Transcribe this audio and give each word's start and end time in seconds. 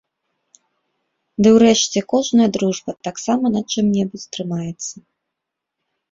Ды 1.41 1.47
ўрэшце 1.57 1.99
кожная 2.13 2.47
дружба 2.55 2.95
таксама 3.07 3.45
на 3.57 3.61
чым-небудзь 3.73 4.25
трымаецца. 4.37 4.95